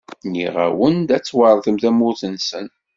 Nniɣ-awen-d: 0.27 1.09
Ad 1.17 1.23
tweṛtem 1.23 1.77
tamurt-nsen. 1.83 2.67